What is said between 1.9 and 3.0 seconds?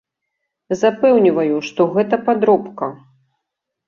гэта падробка.